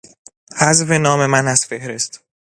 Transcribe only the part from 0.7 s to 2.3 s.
نام من از فهرست